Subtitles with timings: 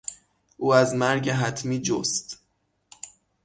[0.57, 2.39] او از مرگ حتمی جست.